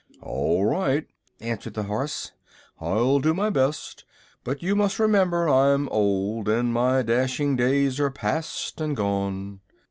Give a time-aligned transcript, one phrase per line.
[0.23, 1.05] "All right,"
[1.41, 2.31] answered the horse;
[2.79, 4.03] "I'll do my best.
[4.43, 9.59] But you must remember I'm old, and my dashing days are past and gone."